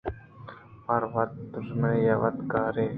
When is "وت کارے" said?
2.21-2.87